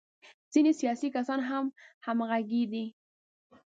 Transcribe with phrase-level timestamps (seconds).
[0.53, 1.65] ځینې سیاسي کسان هم
[2.05, 2.85] همغږي دي.